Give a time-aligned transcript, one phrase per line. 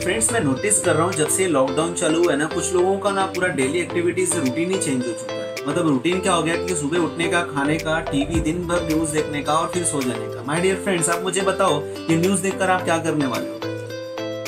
[0.00, 3.10] Friends मैं notice कर रहा हूँ, जब से लॉकडाउन चालू है ना, कुछ लोगों का
[3.10, 6.54] ना पूरा डेली एक्टिविटीज़ रूटीन ही चेंज हो चुका है। मतलब रूटीन क्या हो गया
[6.56, 10.00] कि सुबह उठने का, खाने का टीवी दिन भर न्यूज़ देखने का और फिर सो
[10.02, 13.48] जाने का। माय डियर फ्रेंड्स आप मुझे बताओ, ये न्यूज़ देखकर आप क्या करने वाले
[13.48, 13.56] हो?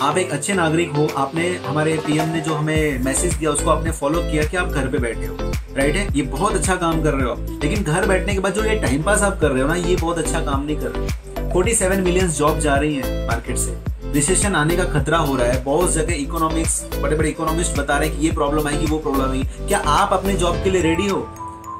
[0.02, 3.90] आप एक अच्छे नागरिक हो, आपने, हमारे पीएम ने जो हमें मैसेज दिया, उसको आपने
[3.90, 5.36] फॉलो किया कि आप घर पे बैठे हो।
[5.76, 6.06] राइट है?
[6.16, 9.02] ये बहुत अच्छा काम कर रहे हो लेकिन घर बैठने के बाद जो ये टाइम
[9.02, 12.00] पास आप कर रहे हो ना, ये बहुत अच्छा काम नहीं कर रहे फोर्टी सेवन
[12.00, 13.80] मिलियन जॉब जा रही है मार्केट से।
[14.12, 18.08] रिसेशन आने का खतरा हो रहा है। बहुत जगह इकोनॉमिक्स बड़े बड़े इकोनॉमिस्ट बता रहे
[18.08, 21.08] हैं कि ये प्रॉब्लम आएगी, वो प्रॉब्लम आएगी। क्या आप अपने जॉब के लिए रेडी
[21.08, 21.28] हो?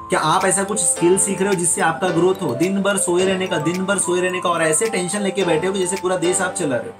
[0.09, 2.55] क्या आप ऐसा कुछ स्किल सीख रहे हो जिससे आपका ग्रोथ हो?
[2.55, 5.67] दिन भर सोए रहने का, दिन भर सोए रहने का और ऐसे टेंशन लेके बैठे
[5.67, 6.93] हो जैसे पूरा देश आप चला रहे हो।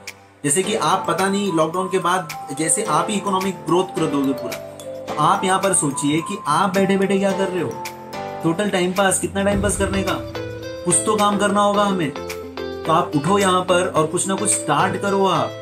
[0.44, 4.34] जैसे कि आप पता नहीं लॉकडाउन के बाद जैसे आप ही इकोनॉमिक ग्रोथ कर दोगे
[4.34, 4.58] पूरा।
[5.06, 7.84] तो आप यहाँ पर सोचिए कि आप बैठे बैठे क्या कर रहे हो?
[8.44, 10.14] टोटल टाइम पास कितना टाइम पास करने का?
[10.86, 12.23] कुछ तो काम करना होगा हमें।
[12.86, 15.62] तो आप उठो यहाँ पर और कुछ ना कुछ स्टार्ट करो आप।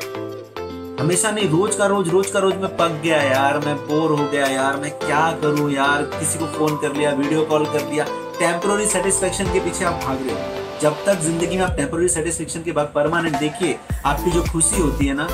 [1.00, 4.28] हमेशा नहीं, रोज का रोज रोज का रोज मैं पक गया यार, मैं बोर हो
[4.32, 6.02] गया यार, मैं क्या करूँ यार?
[6.14, 8.06] किसी को फ़ोन कर लिया वीडियो कॉल कर लिया
[8.40, 12.64] टेम्पोररी सेटिस्फेक्शन के पीछे आप भाग रहे हो। जब तक ज़िंदगी में आप टेम्पोररी सेटिस्फेक्शन
[12.64, 15.28] के बाद परमानेंट देखिए, आपकी जो खुशी होती है ना,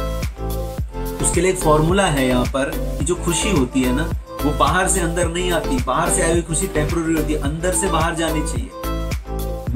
[1.22, 4.10] उसके लिए एक फॉर्मूला है यहाँ पर कि जो खुशी होती है ना,
[4.44, 7.74] वो बाहर से अंदर नहीं आती। बाहर से आई हुई खुशी टेम्पोररी होती है, अंदर
[7.74, 8.87] से बाहर जानी चाहिए।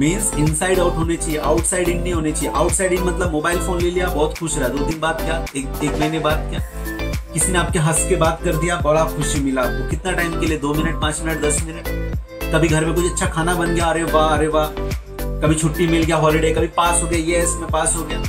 [0.02, 3.82] मीन्स इनसाइड आउट होने चाहिए आउटसाइड इन नहीं होने चाहिए। आउटसाइड इन मतलब मोबाइल फ़ोन
[3.82, 5.36] ले लिया, बहुत खुश रहा। दो दिन बाद क्या?
[5.56, 6.60] एक एक महीने बाद क्या?
[7.34, 10.46] किसी ने आपके हंस के बात कर दिया, बड़ा खुशी मिला आपको। कितना टाइम के
[10.46, 10.58] लिए?
[10.58, 11.88] दो मिनट, पाँच मिनट, दस मिनट?
[12.56, 14.68] कभी घर में कुछ अच्छा खाना बन गया, अरे वाह अरे वाह।
[15.42, 18.24] कभी छुट्टी मिल गया हॉलीडे कभी पास हो गया ये मैं पास हो गया।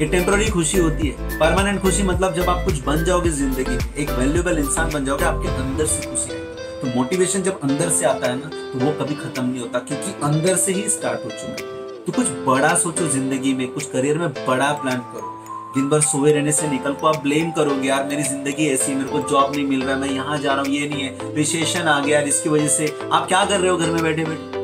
[0.00, 3.94] ये टेम्पररी खुशी होती है। परमानेंट खुशी मतलब जब आप कुछ बन जाओगे ज़िंदगी में,
[3.98, 6.41] एक वैल्यूएबल इंसान बन जाओगे, आपके अंदर से खुशी
[6.82, 10.12] तो मोटिवेशन जब अंदर से आता है ना तो वो कभी खत्म नहीं होता, क्योंकि
[10.24, 14.18] अंदर से ही स्टार्ट हो चुका है। तो कुछ बड़ा सोचो ज़िंदगी में, कुछ करियर
[14.18, 15.30] में बड़ा प्लान करो।
[15.74, 19.08] दिन भर सोए रहने से निकल को आप ब्लेम करोगे, यार, मेरी ज़िंदगी ऐसी मेरे
[19.08, 21.88] को जॉब नहीं मिल रहा है मैं यहाँ जा रहा हूँ, ये नहीं है रिसेशन
[21.88, 24.60] आ गया, जिसकी वजह से आप क्या कर रहे हो घर में बैठे बैठे?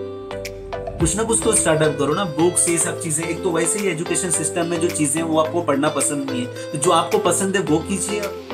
[0.98, 3.88] कुछ ना कुछ तो स्टार्टअप करो ना बुक्स ये सब चीज़ें। एक तो वैसे ही
[3.88, 7.56] एजुकेशन सिस्टम में जो चीज़ें वो आपको पढ़ना पसंद नहीं है। तो जो आपको पसंद
[7.56, 8.47] है, वो कीजिए आप।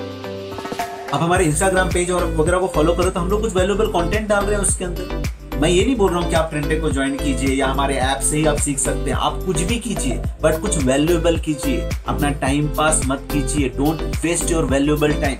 [1.20, 4.44] हमारे इंस्टाग्राम पेज और वगैरह को फॉलो करो तो हम लोग कुछ वैल्यूबल कंटेंट डाल
[4.44, 7.16] रहे हैं उसके अंदर। मैं ये नहीं बोल रहा हूँ कि आप ट्रेंटे को ज्वाइन
[7.16, 10.60] कीजिए या हमारे ऐप से ही आप सीख सकते हैं। आप कुछ भी कीजिए बट
[10.62, 15.36] कुछ वैल्यूएबल कीजिए। अपना टाइम पास मत कीजिए। Don't waste your valuable time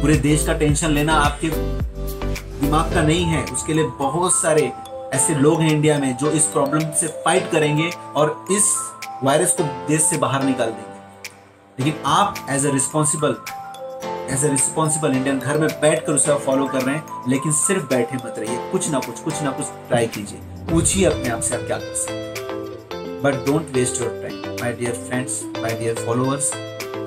[0.00, 4.70] पूरे देश का टेंशन लेना आपके दिमाग का नहीं है। उसके लिए बहुत सारे
[5.14, 8.72] ऐसे लोग हैं इंडिया में जो इस प्रॉब्लम से फाइट करेंगे और इस
[9.24, 10.90] वायरस को देश से बाहर निकाल देंगे।
[11.78, 13.36] लेकिन आप as a responsible
[14.32, 17.84] as a responsible Indian घर में बैठ कर उसे फॉलो कर रहे हैं, लेकिन सिर्फ़
[17.86, 20.38] बैठे मत रहिए, कुछ ना कुछ कुछ ना कुछ ट्राई कीजिए।
[20.70, 24.94] पूछिए अपने आप से आप क्या कर सकते but don't waste your time my dear
[24.98, 26.50] friends my dear followers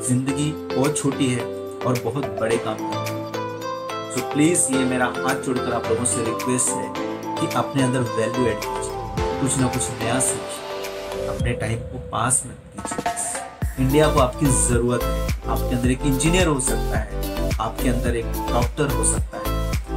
[0.08, 1.46] ज़िंदगी बहुत छोटी है
[1.86, 6.24] और बहुत बड़े काम करते हैं। सो प्लीज़ ये मेरा हाथ जोड़कर आप लोगों से
[6.26, 6.94] रिक्वेस्ट है
[7.40, 12.42] कि अपने अंदर वैल्यू एड कीजिए, कुछ ना कुछ नया सीखिए, अपने टाइम को पास
[12.48, 17.15] मत कीजिए। इंडिया को आपकी ज़रूरत है, आपके अंदर एक इंजीनियर हो सकता है
[17.62, 19.44] आपके अंदर एक डॉक्टर हो सकता है।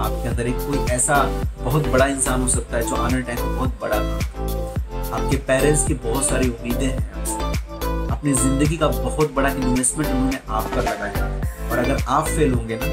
[0.00, 1.22] आपके अंदर एक कोई ऐसा
[1.62, 3.96] बहुत बड़ा इंसान हो सकता है जो आने टाइम में बहुत बड़ा
[5.16, 10.70] आपके पेरेंट्स की बहुत सारी उम्मीदें हैं। अपनी ज़िंदगी का बहुत बड़ा इन्वेस्टमेंट उन्होंने आप
[10.74, 12.86] पर लगाया है। और अगर आप फेल होंगे ना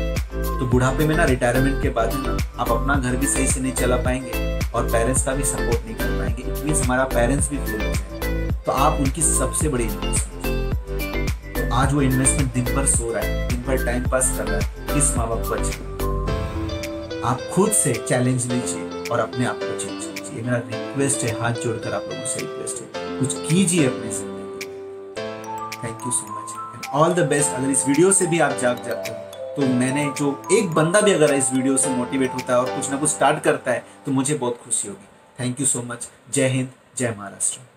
[0.59, 3.73] तो बुढ़ापे में ना रिटायरमेंट के बाद ना आप अपना घर भी सही से नहीं
[3.73, 7.81] चला पाएँगे और पेरेंट्स का भी सपोर्ट नहीं कर पाएँगे। इट हमारा पेरेंट्स भी फेल
[7.81, 13.23] हो जाएँगे। तो आप उनकी सबसे बड़ी इन्वेस्टमेंट आज वो इन्वेस्टमेंट दिन भर सो रहा
[13.23, 17.93] है। भर टाइम पास कर रहा है किस माँ बाप को अच्छा आप खुद से
[18.07, 22.25] चैलेंज लीजिए और अपने आप को चेंज कीजिए। मेरा रिक्वेस्ट है, हाथ जोड़कर आप लोगों
[22.25, 24.67] से रिक्वेस्ट है। कुछ कीजिए अपनी ज़िंदगी।
[25.83, 28.83] Thank you so much and all the best अगर इस वीडियो से भी आप जाग
[28.87, 29.23] जाते हो
[29.55, 32.89] तो मैंने जो एक बंदा भी अगर इस वीडियो से मोटिवेट होता है और कुछ
[32.91, 35.07] ना कुछ स्टार्ट करता है तो मुझे बहुत खुशी होगी।
[35.39, 37.74] थैंक यू सो मच जय हिंद, जय महाराष्ट्र.